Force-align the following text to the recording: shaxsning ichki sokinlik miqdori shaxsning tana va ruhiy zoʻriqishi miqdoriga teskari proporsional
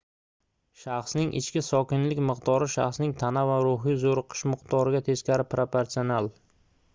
shaxsning 0.83 1.27
ichki 1.39 1.61
sokinlik 1.67 2.21
miqdori 2.29 2.69
shaxsning 2.77 3.13
tana 3.25 3.43
va 3.51 3.59
ruhiy 3.67 3.99
zoʻriqishi 4.05 4.51
miqdoriga 4.55 5.03
teskari 5.11 5.47
proporsional 5.55 6.33